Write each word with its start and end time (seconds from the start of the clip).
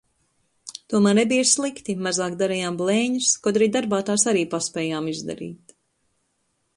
Tomēr 0.93 1.17
nebija 1.17 1.43
slikti, 1.49 1.95
mazāk 2.07 2.37
darījām 2.39 2.79
blēņas, 2.79 3.29
kaut 3.43 3.61
arī 3.61 3.67
darbā 3.77 3.99
tās 4.09 4.25
arī 4.33 4.43
paspējām 4.55 5.13
izdarīt. 5.13 5.77